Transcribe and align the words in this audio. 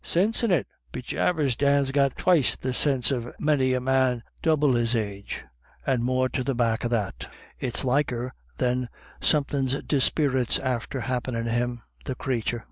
u 0.01 0.03
Sinse 0.07 0.41
is 0.43 0.49
it? 0.49 0.67
Bejabers 0.91 1.55
Dan's 1.55 1.91
got 1.91 2.17
twyste 2.17 2.63
the 2.63 2.73
sinse 2.73 3.11
of 3.11 3.31
many 3.39 3.73
a 3.73 3.79
man 3.79 4.23
double 4.41 4.73
his 4.73 4.95
age, 4.95 5.43
and 5.85 6.03
more 6.03 6.27
to 6.27 6.43
the 6.43 6.55
back 6.55 6.83
of 6.83 6.89
that" 6.89 7.19
° 7.19 7.27
It's 7.59 7.85
liker, 7.85 8.33
then, 8.57 8.89
somethin' 9.21 9.67
disprit's 9.85 10.57
after 10.57 11.01
hap 11.01 11.25
penin* 11.25 11.45
him— 11.45 11.83
the 12.05 12.15
crathur. 12.15 12.59